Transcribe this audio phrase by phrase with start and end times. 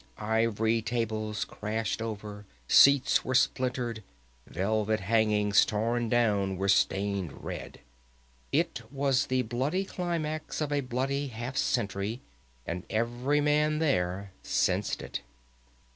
[0.17, 4.01] Ivory tables crashed over, seats were splintered,
[4.47, 7.81] velvet hangings torn down were stained red.
[8.51, 12.19] It was the bloody climax of a bloody half century,
[12.65, 15.21] and every man there sensed it.